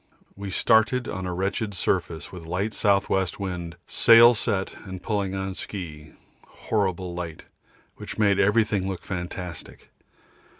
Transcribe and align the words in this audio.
We 0.35 0.49
started 0.49 1.07
on 1.07 1.27
a 1.27 1.31
wretched 1.35 1.75
surface 1.75 2.31
with 2.31 2.47
light 2.47 2.73
S.W. 2.73 3.23
wind, 3.37 3.77
sail 3.85 4.33
set, 4.33 4.73
and 4.83 4.99
pulling 5.03 5.35
on 5.35 5.53
ski 5.53 6.13
horrible 6.47 7.13
light, 7.13 7.45
which 7.97 8.17
made 8.17 8.39
everything 8.39 8.89
look 8.89 9.03
fantastic. 9.05 9.91